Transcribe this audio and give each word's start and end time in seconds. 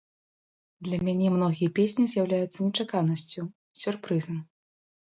Для 0.87 0.97
мяне 1.09 1.27
многія 1.35 1.73
песні 1.81 2.09
з'яўляюцца 2.15 2.59
нечаканасцю, 2.67 3.41
сюрпрызам. 3.85 4.47